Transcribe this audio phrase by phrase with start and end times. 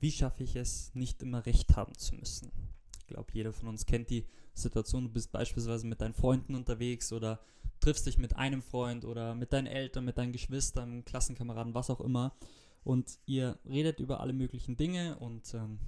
[0.00, 2.50] wie schaffe ich es, nicht immer recht haben zu müssen?
[2.98, 7.12] Ich glaube, jeder von uns kennt die Situation, du bist beispielsweise mit deinen Freunden unterwegs
[7.12, 7.40] oder
[7.80, 12.00] triffst dich mit einem Freund oder mit deinen Eltern, mit deinen Geschwistern, Klassenkameraden, was auch
[12.00, 12.36] immer.
[12.84, 15.78] Und ihr redet über alle möglichen Dinge und ähm,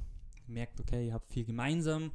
[0.47, 2.13] merkt, okay, ihr habt viel gemeinsam.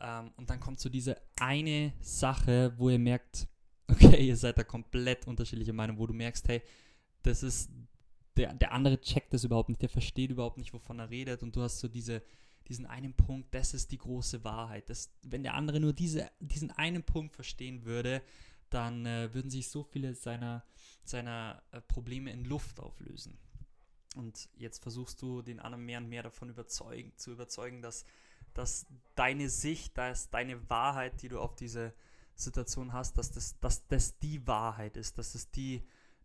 [0.00, 3.46] Ähm, und dann kommt so diese eine Sache, wo ihr merkt,
[3.88, 6.62] okay, ihr seid da komplett unterschiedliche Meinung, wo du merkst, hey,
[7.22, 7.70] das ist,
[8.36, 11.56] der, der andere checkt das überhaupt nicht, der versteht überhaupt nicht, wovon er redet und
[11.56, 12.22] du hast so diese,
[12.68, 14.88] diesen einen Punkt, das ist die große Wahrheit.
[14.88, 18.22] Das, wenn der andere nur diese, diesen einen Punkt verstehen würde,
[18.70, 20.64] dann äh, würden sich so viele seiner,
[21.04, 23.36] seiner äh, Probleme in Luft auflösen.
[24.16, 28.04] Und jetzt versuchst du den anderen mehr und mehr davon überzeugen, zu überzeugen, dass,
[28.54, 31.92] dass deine Sicht, dass deine Wahrheit, die du auf diese
[32.34, 35.82] Situation hast, dass das, dass das die Wahrheit ist, dass das die,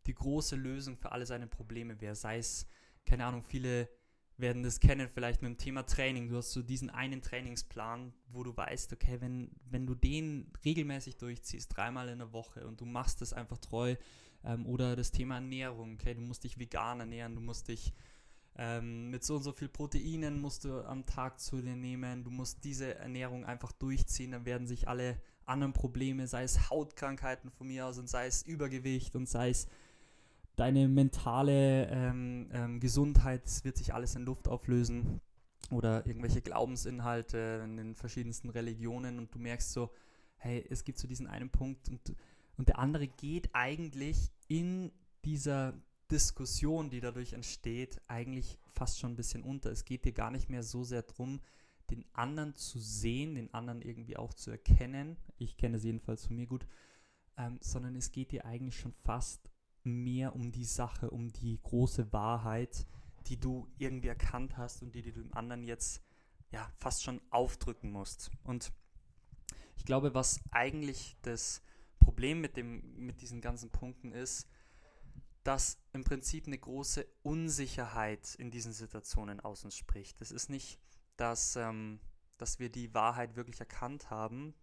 [0.08, 2.16] die große Lösung für alle seine Probleme wäre.
[2.16, 2.68] Sei es,
[3.06, 3.90] keine Ahnung, viele
[4.38, 6.28] werden das kennen, vielleicht mit dem Thema Training.
[6.28, 11.18] Du hast so diesen einen Trainingsplan, wo du weißt, okay, wenn, wenn du den regelmäßig
[11.18, 13.96] durchziehst, dreimal in der Woche und du machst das einfach treu,
[14.44, 17.94] ähm, oder das Thema Ernährung, okay, du musst dich vegan ernähren, du musst dich
[18.58, 22.30] ähm, mit so und so viel Proteinen musst du am Tag zu dir nehmen, du
[22.30, 27.68] musst diese Ernährung einfach durchziehen, dann werden sich alle anderen Probleme, sei es Hautkrankheiten von
[27.68, 29.68] mir aus und sei es Übergewicht und sei es
[30.56, 35.22] deine mentale ähm, ähm, Gesundheit, wird sich alles in Luft auflösen
[35.72, 39.92] oder irgendwelche Glaubensinhalte in den verschiedensten Religionen und du merkst so,
[40.38, 42.16] hey, es gibt so diesen einen Punkt und,
[42.58, 44.92] und der andere geht eigentlich in
[45.26, 45.74] dieser
[46.12, 49.72] Diskussion, die dadurch entsteht, eigentlich fast schon ein bisschen unter.
[49.72, 51.42] Es geht dir gar nicht mehr so sehr darum,
[51.90, 55.18] den anderen zu sehen, den anderen irgendwie auch zu erkennen.
[55.38, 56.66] Ich kenne es jedenfalls von mir gut.
[57.38, 59.50] Ähm, sondern es geht dir eigentlich schon fast
[59.86, 62.86] mehr um die Sache, um die große Wahrheit,
[63.28, 66.02] die du irgendwie erkannt hast und die, die du dem anderen jetzt
[66.52, 68.32] ja fast schon aufdrücken musst.
[68.44, 68.72] Und
[69.76, 71.62] ich glaube, was eigentlich das
[72.00, 74.48] Problem mit, dem, mit diesen ganzen Punkten ist,
[75.44, 80.22] dass im Prinzip eine große Unsicherheit in diesen Situationen aus uns spricht.
[80.22, 80.80] Es ist nicht,
[81.18, 82.00] dass, ähm,
[82.38, 84.56] dass wir die Wahrheit wirklich erkannt haben,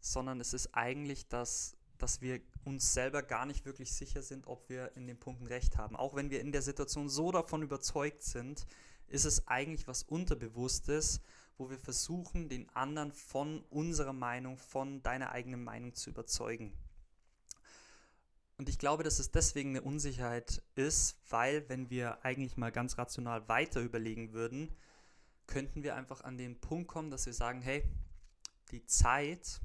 [0.00, 4.68] sondern es ist eigentlich, dass, dass wir uns selber gar nicht wirklich sicher sind, ob
[4.68, 5.94] wir in den Punkten recht haben.
[5.94, 8.66] Auch wenn wir in der Situation so davon überzeugt sind,
[9.06, 11.20] ist es eigentlich was Unterbewusstes,
[11.58, 16.72] wo wir versuchen, den anderen von unserer Meinung, von deiner eigenen Meinung zu überzeugen.
[18.58, 22.98] Und ich glaube, dass es deswegen eine Unsicherheit ist, weil wenn wir eigentlich mal ganz
[22.98, 24.74] rational weiter überlegen würden,
[25.46, 27.84] könnten wir einfach an den Punkt kommen, dass wir sagen, hey,
[28.70, 29.60] die Zeit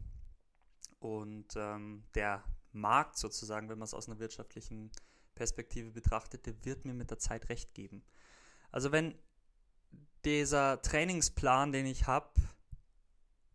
[1.07, 4.91] und ähm, der Markt sozusagen, wenn man es aus einer wirtschaftlichen
[5.35, 8.03] Perspektive betrachtet, der wird mir mit der Zeit recht geben.
[8.72, 9.16] Also wenn
[10.25, 12.29] dieser Trainingsplan, den ich habe,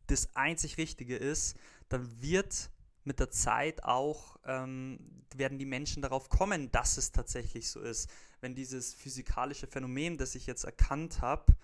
[0.06, 1.56] das einzig Richtige ist,
[1.88, 2.70] dann wird
[3.04, 8.08] mit der Zeit auch ähm, werden die Menschen darauf kommen, dass es tatsächlich so ist.
[8.40, 11.54] Wenn dieses physikalische Phänomen, das ich jetzt erkannt habe,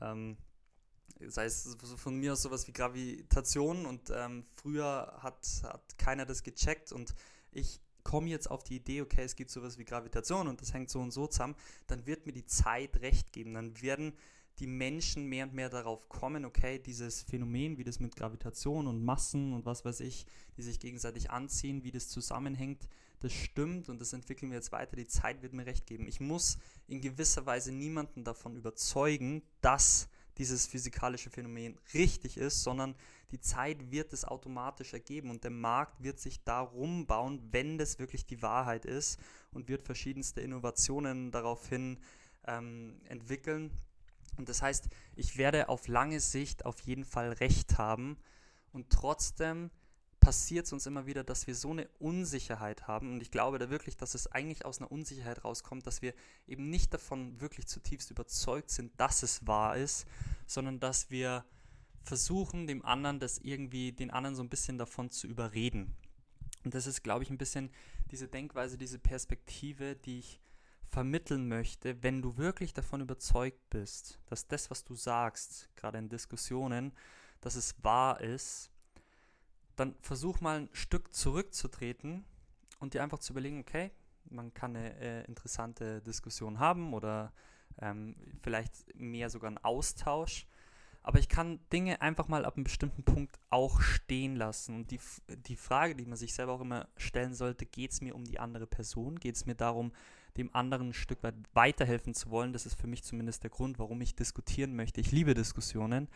[0.00, 0.36] ähm,
[1.28, 6.42] sei es von mir aus sowas wie Gravitation und ähm, früher hat, hat keiner das
[6.42, 7.14] gecheckt und
[7.50, 10.90] ich komme jetzt auf die Idee, okay, es gibt sowas wie Gravitation und das hängt
[10.90, 11.54] so und so zusammen,
[11.86, 13.54] dann wird mir die Zeit recht geben.
[13.54, 14.12] Dann werden
[14.58, 19.04] die Menschen mehr und mehr darauf kommen, okay, dieses Phänomen, wie das mit Gravitation und
[19.04, 22.88] Massen und was weiß ich, die sich gegenseitig anziehen, wie das zusammenhängt,
[23.20, 24.96] das stimmt und das entwickeln wir jetzt weiter.
[24.96, 26.06] Die Zeit wird mir recht geben.
[26.06, 32.94] Ich muss in gewisser Weise niemanden davon überzeugen, dass dieses physikalische Phänomen richtig ist, sondern
[33.30, 37.98] die Zeit wird es automatisch ergeben und der Markt wird sich darum bauen, wenn das
[37.98, 39.18] wirklich die Wahrheit ist
[39.52, 41.98] und wird verschiedenste Innovationen daraufhin
[42.46, 43.70] ähm, entwickeln,
[44.36, 48.16] und das heißt, ich werde auf lange Sicht auf jeden Fall recht haben
[48.72, 49.70] und trotzdem
[50.22, 53.12] passiert es uns immer wieder, dass wir so eine Unsicherheit haben.
[53.12, 56.14] Und ich glaube da wirklich, dass es eigentlich aus einer Unsicherheit rauskommt, dass wir
[56.46, 60.06] eben nicht davon wirklich zutiefst überzeugt sind, dass es wahr ist,
[60.46, 61.44] sondern dass wir
[62.04, 65.96] versuchen, dem anderen das irgendwie, den anderen so ein bisschen davon zu überreden.
[66.64, 67.70] Und das ist, glaube ich, ein bisschen
[68.12, 70.40] diese Denkweise, diese Perspektive, die ich
[70.86, 76.08] vermitteln möchte, wenn du wirklich davon überzeugt bist, dass das, was du sagst, gerade in
[76.08, 76.92] Diskussionen,
[77.40, 78.70] dass es wahr ist,
[79.76, 82.24] dann versuch mal ein Stück zurückzutreten
[82.80, 83.90] und dir einfach zu überlegen, okay,
[84.30, 87.32] man kann eine äh, interessante Diskussion haben oder
[87.80, 90.46] ähm, vielleicht mehr sogar einen Austausch,
[91.02, 94.76] aber ich kann Dinge einfach mal ab einem bestimmten Punkt auch stehen lassen.
[94.76, 95.00] Und die,
[95.48, 98.38] die Frage, die man sich selber auch immer stellen sollte, geht es mir um die
[98.38, 99.18] andere Person?
[99.18, 99.92] Geht es mir darum,
[100.36, 102.52] dem anderen ein Stück weit weiterhelfen zu wollen?
[102.52, 105.00] Das ist für mich zumindest der Grund, warum ich diskutieren möchte.
[105.00, 106.08] Ich liebe Diskussionen,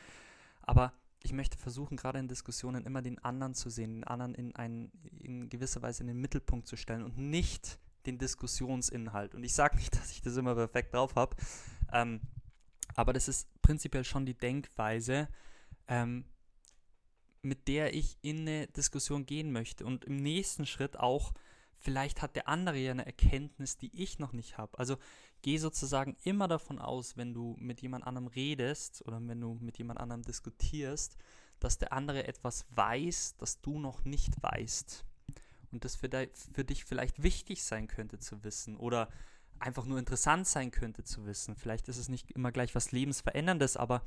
[0.63, 0.93] aber
[1.27, 4.93] ich möchte versuchen, gerade in Diskussionen immer den anderen zu sehen, den anderen in, ein,
[5.21, 9.35] in gewisser Weise in den Mittelpunkt zu stellen und nicht den Diskussionsinhalt.
[9.35, 11.37] Und ich sage nicht, dass ich das immer perfekt drauf habe,
[11.93, 12.21] ähm,
[12.95, 15.29] aber das ist prinzipiell schon die Denkweise,
[15.89, 16.25] ähm,
[17.43, 19.85] mit der ich in eine Diskussion gehen möchte.
[19.85, 21.33] Und im nächsten Schritt auch,
[21.77, 24.79] vielleicht hat der andere ja eine Erkenntnis, die ich noch nicht habe.
[24.79, 24.97] Also
[25.47, 29.79] geh sozusagen immer davon aus, wenn du mit jemand anderem redest oder wenn du mit
[29.79, 31.17] jemand anderem diskutierst,
[31.61, 35.05] dass der andere etwas weiß, das du noch nicht weißt.
[35.71, 39.09] Und das für, de, für dich vielleicht wichtig sein könnte zu wissen oder
[39.61, 41.55] einfach nur interessant sein könnte zu wissen.
[41.55, 44.05] Vielleicht ist es nicht immer gleich was Lebensveränderndes, aber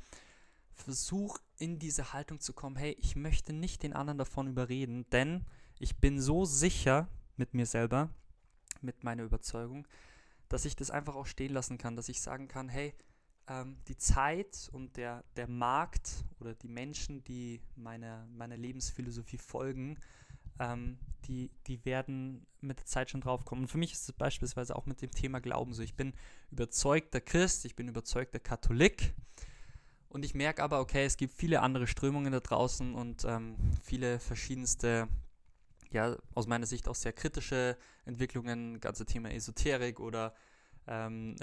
[0.74, 5.46] versuch in diese Haltung zu kommen, hey, ich möchte nicht den anderen davon überreden, denn
[5.78, 7.08] ich bin so sicher
[7.38, 8.10] mit mir selber,
[8.82, 9.86] mit meiner Überzeugung,
[10.50, 12.92] dass ich das einfach auch stehen lassen kann, dass ich sagen kann, hey,
[13.48, 19.96] ähm, die Zeit und der, der Markt oder die Menschen, die meiner, meiner Lebensphilosophie folgen,
[20.58, 23.62] ähm, die, die werden mit der Zeit schon drauf kommen.
[23.62, 25.82] Und für mich ist es beispielsweise auch mit dem Thema Glauben so.
[25.82, 26.12] Ich bin
[26.50, 29.14] überzeugter Christ, ich bin überzeugter Katholik.
[30.08, 34.18] Und ich merke aber, okay, es gibt viele andere Strömungen da draußen und ähm, viele
[34.18, 35.06] verschiedenste,
[35.92, 40.34] ja, aus meiner Sicht auch sehr kritische Entwicklungen, ganze Thema Esoterik oder
[40.86, 41.36] ähm,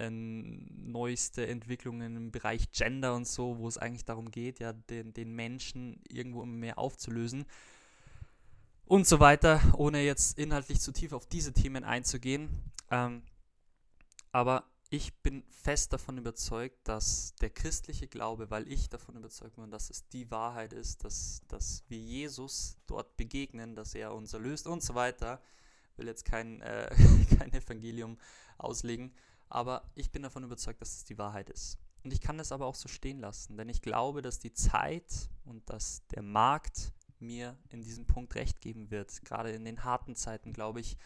[0.92, 5.34] neueste Entwicklungen im Bereich Gender und so, wo es eigentlich darum geht, ja, den, den
[5.34, 7.46] Menschen irgendwo immer mehr aufzulösen
[8.86, 12.50] und so weiter, ohne jetzt inhaltlich zu tief auf diese Themen einzugehen.
[12.90, 13.22] Ähm,
[14.32, 19.70] aber ich bin fest davon überzeugt, dass der christliche Glaube, weil ich davon überzeugt bin,
[19.70, 24.66] dass es die Wahrheit ist, dass, dass wir Jesus dort begegnen, dass er uns erlöst
[24.66, 25.42] und so weiter.
[25.92, 26.90] Ich will jetzt kein, äh,
[27.38, 28.18] kein Evangelium
[28.58, 29.14] auslegen,
[29.50, 31.78] aber ich bin davon überzeugt, dass es die Wahrheit ist.
[32.04, 35.30] Und ich kann das aber auch so stehen lassen, denn ich glaube, dass die Zeit
[35.44, 39.26] und dass der Markt mir in diesem Punkt recht geben wird.
[39.26, 40.98] Gerade in den harten Zeiten, glaube ich,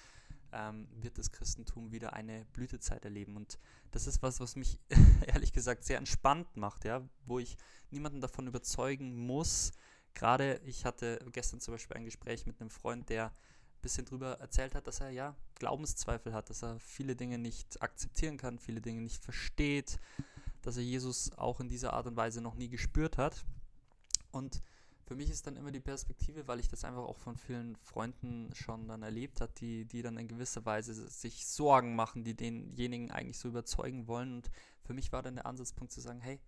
[0.54, 3.36] ähm, wird das Christentum wieder eine Blütezeit erleben.
[3.36, 3.60] Und
[3.92, 4.80] das ist was, was mich
[5.28, 7.58] ehrlich gesagt sehr entspannt macht, ja, wo ich
[7.90, 9.72] niemanden davon überzeugen muss.
[10.14, 14.40] Gerade ich hatte gestern zum Beispiel ein Gespräch mit einem Freund, der ein bisschen drüber
[14.40, 18.82] erzählt hat, dass er ja Glaubenszweifel hat, dass er viele Dinge nicht akzeptieren kann, viele
[18.82, 20.00] Dinge nicht versteht,
[20.62, 23.44] dass er Jesus auch in dieser Art und Weise noch nie gespürt hat.
[24.32, 24.62] Und
[25.12, 28.50] für mich ist dann immer die Perspektive, weil ich das einfach auch von vielen Freunden
[28.56, 33.12] schon dann erlebt habe, die, die dann in gewisser Weise sich Sorgen machen, die denjenigen
[33.12, 34.36] eigentlich so überzeugen wollen.
[34.36, 34.50] Und
[34.86, 36.40] für mich war dann der Ansatzpunkt zu sagen, hey,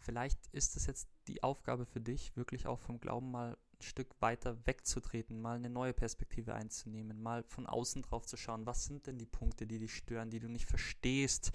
[0.00, 4.08] vielleicht ist es jetzt die Aufgabe für dich, wirklich auch vom Glauben mal ein Stück
[4.18, 9.06] weiter wegzutreten, mal eine neue Perspektive einzunehmen, mal von außen drauf zu schauen, was sind
[9.06, 11.52] denn die Punkte, die dich stören, die du nicht verstehst,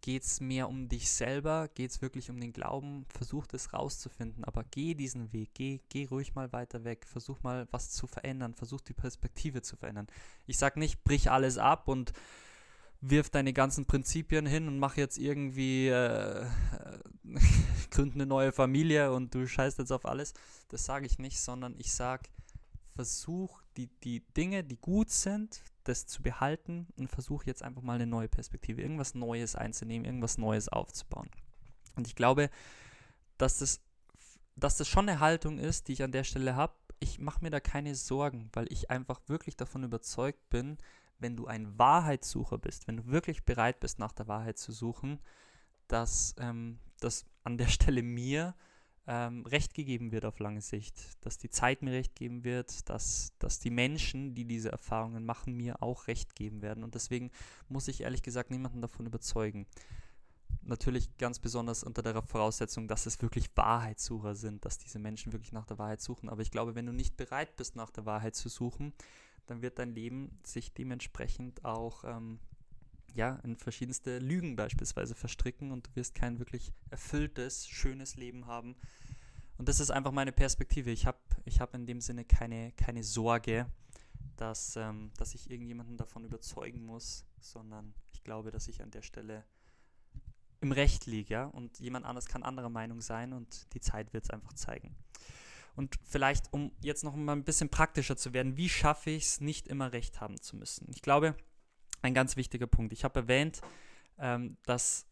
[0.00, 4.44] geht es mehr um dich selber, geht es wirklich um den Glauben, versuch das rauszufinden,
[4.44, 8.54] aber geh diesen Weg, geh, geh ruhig mal weiter weg, versuch mal was zu verändern,
[8.54, 10.06] versuch die Perspektive zu verändern.
[10.46, 12.12] Ich sag nicht, brich alles ab und
[13.00, 16.46] wirf deine ganzen Prinzipien hin und mach jetzt irgendwie, äh,
[17.90, 20.34] gründ eine neue Familie und du scheißt jetzt auf alles.
[20.68, 22.28] Das sage ich nicht, sondern ich sag,
[22.94, 27.94] versuch die, die Dinge, die gut sind, das zu behalten und versuche jetzt einfach mal
[27.94, 31.30] eine neue Perspektive, irgendwas Neues einzunehmen, irgendwas Neues aufzubauen.
[31.96, 32.50] Und ich glaube,
[33.38, 33.80] dass das,
[34.56, 36.74] dass das schon eine Haltung ist, die ich an der Stelle habe.
[37.00, 40.78] Ich mache mir da keine Sorgen, weil ich einfach wirklich davon überzeugt bin,
[41.18, 45.20] wenn du ein Wahrheitssucher bist, wenn du wirklich bereit bist, nach der Wahrheit zu suchen,
[45.88, 48.54] dass ähm, das an der Stelle mir
[49.06, 50.94] ähm, Recht gegeben wird auf lange Sicht,
[51.24, 55.56] dass die Zeit mir Recht geben wird, dass, dass die Menschen, die diese Erfahrungen machen,
[55.56, 56.84] mir auch Recht geben werden.
[56.84, 57.30] Und deswegen
[57.68, 59.66] muss ich ehrlich gesagt niemanden davon überzeugen.
[60.62, 65.52] Natürlich ganz besonders unter der Voraussetzung, dass es wirklich Wahrheitssucher sind, dass diese Menschen wirklich
[65.52, 66.28] nach der Wahrheit suchen.
[66.28, 68.92] Aber ich glaube, wenn du nicht bereit bist, nach der Wahrheit zu suchen,
[69.46, 72.38] dann wird dein Leben sich dementsprechend auch ähm,
[73.14, 78.76] ja, in verschiedenste Lügen beispielsweise verstricken und du wirst kein wirklich erfülltes, schönes Leben haben.
[79.58, 80.90] Und das ist einfach meine Perspektive.
[80.90, 83.66] Ich habe ich hab in dem Sinne keine, keine Sorge,
[84.36, 89.02] dass, ähm, dass ich irgendjemanden davon überzeugen muss, sondern ich glaube, dass ich an der
[89.02, 89.44] Stelle
[90.60, 91.44] im Recht liege ja?
[91.44, 94.94] und jemand anders kann anderer Meinung sein und die Zeit wird es einfach zeigen.
[95.74, 99.40] Und vielleicht, um jetzt noch mal ein bisschen praktischer zu werden, wie schaffe ich es,
[99.40, 100.86] nicht immer recht haben zu müssen?
[100.90, 101.34] Ich glaube,
[102.02, 102.92] ein ganz wichtiger Punkt.
[102.92, 103.60] Ich habe erwähnt,
[104.18, 105.06] ähm, dass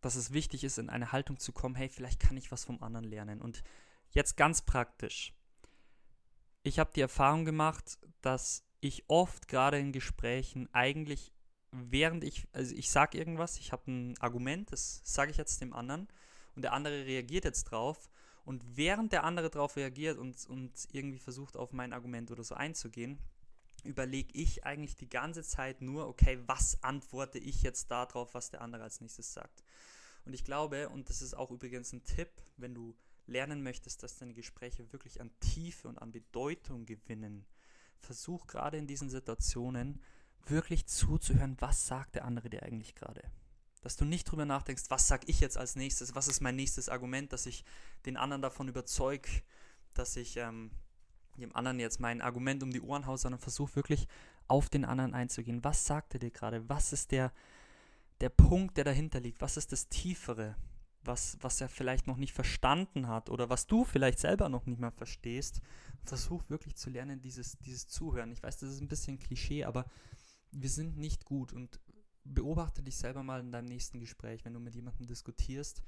[0.00, 2.82] dass es wichtig ist, in eine Haltung zu kommen, hey, vielleicht kann ich was vom
[2.82, 3.40] anderen lernen.
[3.40, 3.62] Und
[4.10, 5.34] jetzt ganz praktisch.
[6.62, 11.32] Ich habe die Erfahrung gemacht, dass ich oft gerade in Gesprächen eigentlich,
[11.70, 15.72] während ich, also ich sage irgendwas, ich habe ein Argument, das sage ich jetzt dem
[15.72, 16.08] anderen
[16.56, 18.10] und der andere reagiert jetzt drauf
[18.44, 22.54] und während der andere darauf reagiert und, und irgendwie versucht, auf mein Argument oder so
[22.54, 23.18] einzugehen,
[23.84, 28.60] überlege ich eigentlich die ganze Zeit nur, okay, was antworte ich jetzt darauf, was der
[28.60, 29.62] andere als nächstes sagt.
[30.24, 32.94] Und ich glaube, und das ist auch übrigens ein Tipp, wenn du
[33.26, 37.46] lernen möchtest, dass deine Gespräche wirklich an Tiefe und an Bedeutung gewinnen,
[37.98, 40.02] versuch gerade in diesen Situationen
[40.46, 43.22] wirklich zuzuhören, was sagt der andere dir eigentlich gerade.
[43.82, 46.88] Dass du nicht drüber nachdenkst, was sag ich jetzt als nächstes, was ist mein nächstes
[46.88, 47.64] Argument, dass ich
[48.04, 49.28] den anderen davon überzeug,
[49.94, 50.70] dass ich ähm,
[51.40, 54.06] dem anderen jetzt mein Argument um die Ohren haue, sondern versuch wirklich
[54.48, 55.64] auf den anderen einzugehen.
[55.64, 56.68] Was sagt er dir gerade?
[56.68, 57.32] Was ist der,
[58.20, 59.40] der Punkt, der dahinter liegt?
[59.40, 60.56] Was ist das Tiefere?
[61.02, 64.80] Was, was er vielleicht noch nicht verstanden hat oder was du vielleicht selber noch nicht
[64.80, 65.62] mal verstehst.
[66.04, 68.32] Versuch wirklich zu lernen, dieses, dieses Zuhören.
[68.32, 69.86] Ich weiß, das ist ein bisschen Klischee, aber
[70.52, 71.80] wir sind nicht gut und
[72.24, 75.82] beobachte dich selber mal in deinem nächsten Gespräch, wenn du mit jemandem diskutierst.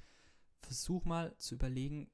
[0.61, 2.11] Versuch mal zu überlegen,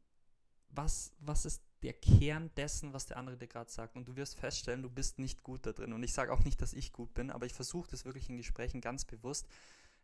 [0.71, 3.97] was, was ist der Kern dessen, was der andere dir gerade sagt.
[3.97, 5.93] Und du wirst feststellen, du bist nicht gut da drin.
[5.93, 8.37] Und ich sage auch nicht, dass ich gut bin, aber ich versuche das wirklich in
[8.37, 9.47] Gesprächen ganz bewusst,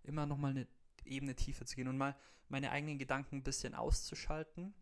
[0.03, 0.67] immer nochmal eine
[1.05, 2.17] Ebene tiefer zu gehen und mal
[2.49, 4.75] meine eigenen Gedanken ein bisschen auszuschalten.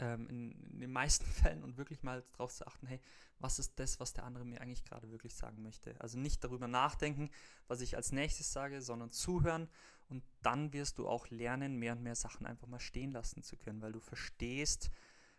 [0.00, 3.00] Ähm, in, in, den meisten Fällen und wirklich mal darauf zu achten, hey,
[3.40, 6.00] was ist das, was der andere mir eigentlich gerade wirklich sagen möchte?
[6.00, 7.30] Also nicht darüber nachdenken,
[7.66, 9.68] was ich als nächstes sage, sondern zuhören
[10.08, 13.56] und dann wirst du auch lernen, mehr und mehr Sachen einfach mal stehen lassen zu
[13.56, 14.90] können, weil du verstehst,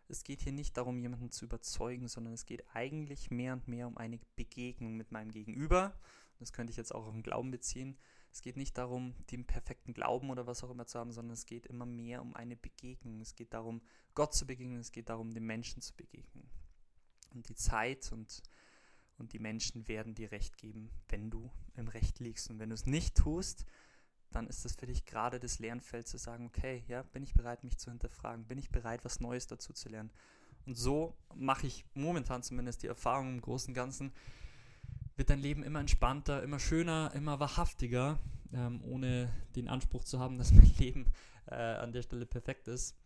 [0.07, 3.87] es geht hier nicht darum, jemanden zu überzeugen, sondern es geht eigentlich mehr und mehr
[3.87, 5.93] um eine Begegnung mit meinem Gegenüber.
[6.39, 7.97] Das könnte ich jetzt auch auf den Glauben beziehen.
[8.31, 11.45] Es geht nicht darum, den perfekten Glauben oder was auch immer zu haben, sondern es
[11.45, 13.19] geht immer mehr um eine Begegnung.
[13.21, 13.81] Es geht darum,
[14.13, 16.47] Gott zu begegnen, es geht darum, den Menschen zu begegnen.
[17.33, 18.43] Und die Zeit und,
[19.17, 22.49] und die Menschen werden dir Recht geben, wenn du im Recht liegst.
[22.49, 23.65] Und wenn du es nicht tust,
[24.31, 27.63] dann ist es für dich gerade das Lernfeld zu sagen, okay, ja, bin ich bereit,
[27.63, 30.11] mich zu hinterfragen, bin ich bereit, was Neues dazu zu lernen.
[30.65, 34.13] Und so mache ich momentan zumindest die Erfahrung im Großen und Ganzen,
[35.19, 38.17] wird dein Leben immer entspannter, immer schöner, immer wahrhaftiger,
[38.53, 41.05] ähm, ohne den Anspruch zu haben, dass mein Leben
[41.47, 42.97] äh, an der Stelle perfekt ist.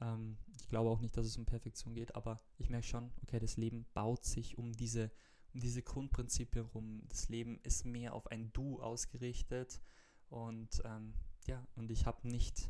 [0.00, 3.38] Ähm, ich glaube auch nicht, dass es um Perfektion geht, aber ich merke schon, okay,
[3.38, 5.12] das Leben baut sich um diese,
[5.54, 7.02] um diese Grundprinzipien rum.
[7.08, 9.80] Das Leben ist mehr auf ein Du ausgerichtet
[10.28, 11.14] und ähm,
[11.46, 12.68] ja, und ich habe nicht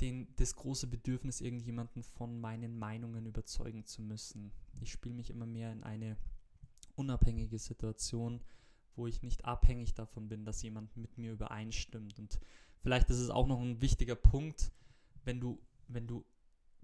[0.00, 4.52] den, das große Bedürfnis, irgendjemanden von meinen Meinungen überzeugen zu müssen.
[4.80, 6.16] Ich spiele mich immer mehr in eine
[6.96, 8.40] unabhängige Situation,
[8.94, 12.18] wo ich nicht abhängig davon bin, dass jemand mit mir übereinstimmt.
[12.18, 12.38] Und
[12.82, 14.72] vielleicht ist es auch noch ein wichtiger Punkt,
[15.24, 15.58] wenn du,
[15.88, 16.24] wenn du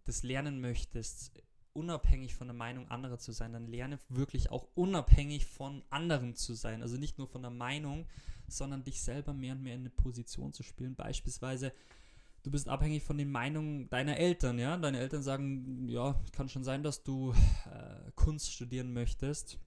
[0.05, 1.43] das lernen möchtest,
[1.75, 6.55] unabhängig von der Meinung anderer zu sein, dann lerne wirklich auch unabhängig von anderen zu
[6.55, 6.83] sein.
[6.83, 8.07] Also nicht nur von der Meinung,
[8.49, 10.97] sondern dich selber mehr und mehr in eine Position zu spielen.
[10.97, 11.73] Beispielsweise,
[12.43, 14.77] du bist abhängig von den Meinungen deiner Eltern, ja.
[14.77, 19.59] Deine Eltern sagen, ja, kann schon sein, dass du äh, Kunst studieren möchtest.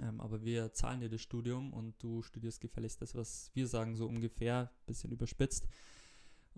[0.00, 3.96] Ähm, aber wir zahlen dir das Studium und du studierst gefälligst das, was wir sagen,
[3.96, 5.66] so ungefähr, bisschen überspitzt.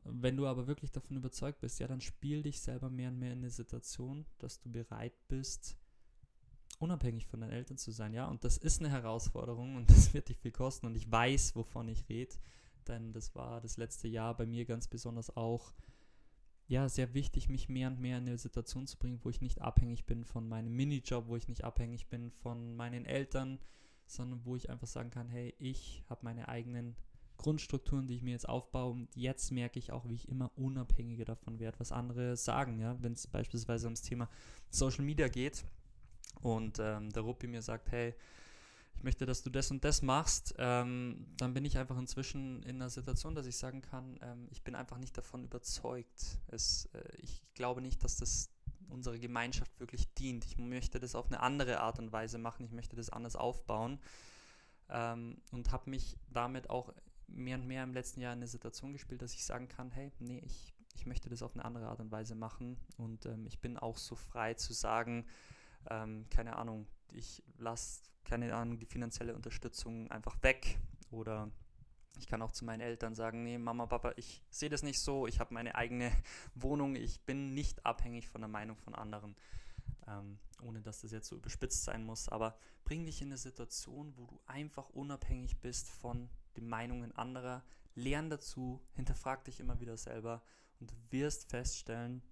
[0.04, 3.32] Wenn du aber wirklich davon überzeugt bist, ja, dann spiel dich selber mehr und mehr
[3.32, 5.76] in eine Situation, dass du bereit bist,
[6.78, 8.26] unabhängig von deinen Eltern zu sein, ja.
[8.26, 10.86] Und das ist eine Herausforderung und das wird dich viel kosten.
[10.86, 12.34] Und ich weiß, wovon ich rede,
[12.86, 15.72] denn das war das letzte Jahr bei mir ganz besonders auch
[16.66, 19.60] ja, sehr wichtig, mich mehr und mehr in eine Situation zu bringen, wo ich nicht
[19.60, 23.58] abhängig bin von meinem Minijob, wo ich nicht abhängig bin von meinen Eltern,
[24.06, 26.96] sondern wo ich einfach sagen kann, hey, ich habe meine eigenen
[27.36, 31.24] Grundstrukturen, die ich mir jetzt aufbaue und jetzt merke ich auch, wie ich immer unabhängiger
[31.24, 34.28] davon werde, was andere sagen, ja, wenn es beispielsweise ums Thema
[34.70, 35.64] Social Media geht
[36.40, 38.14] und ähm, der Ruppi mir sagt, hey,
[38.96, 42.76] ich möchte, dass du das und das machst, ähm, dann bin ich einfach inzwischen in
[42.76, 46.38] einer Situation, dass ich sagen kann, ähm, ich bin einfach nicht davon überzeugt.
[46.48, 48.50] Es, äh, ich glaube nicht, dass das
[48.88, 50.44] unserer Gemeinschaft wirklich dient.
[50.44, 53.98] Ich möchte das auf eine andere Art und Weise machen, ich möchte das anders aufbauen
[54.88, 56.92] ähm, und habe mich damit auch
[57.26, 60.12] mehr und mehr im letzten Jahr in eine Situation gespielt, dass ich sagen kann, hey,
[60.18, 63.60] nee, ich, ich möchte das auf eine andere Art und Weise machen und ähm, ich
[63.60, 65.26] bin auch so frei zu sagen,
[65.90, 70.78] ähm, keine Ahnung, ich lasse, keine Ahnung, die finanzielle Unterstützung einfach weg.
[71.10, 71.50] Oder
[72.18, 75.26] ich kann auch zu meinen Eltern sagen, nee, Mama, Papa, ich sehe das nicht so,
[75.26, 76.10] ich habe meine eigene
[76.54, 79.34] Wohnung, ich bin nicht abhängig von der Meinung von anderen,
[80.06, 84.16] ähm, ohne dass das jetzt so überspitzt sein muss, aber bring dich in eine Situation,
[84.16, 87.64] wo du einfach unabhängig bist von den Meinungen anderer,
[87.94, 90.42] lern dazu, hinterfrag dich immer wieder selber
[90.80, 92.22] und du wirst feststellen,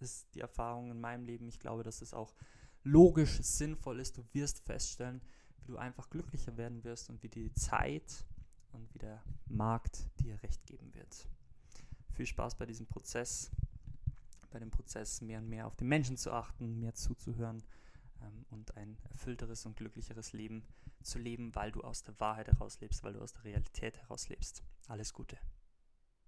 [0.00, 2.34] ist die Erfahrung in meinem Leben, ich glaube, dass es auch
[2.84, 5.20] logisch sinnvoll ist, du wirst feststellen,
[5.68, 8.24] wie du einfach glücklicher werden wirst und wie die Zeit
[8.72, 11.28] und wie der Markt dir recht geben wird.
[12.14, 13.50] Viel Spaß bei diesem Prozess,
[14.50, 17.62] bei dem Prozess mehr und mehr auf den Menschen zu achten, mehr zuzuhören
[18.22, 20.64] ähm, und ein erfüllteres und glücklicheres Leben
[21.02, 24.28] zu leben, weil du aus der Wahrheit heraus lebst, weil du aus der Realität heraus
[24.28, 24.62] lebst.
[24.88, 25.38] Alles Gute.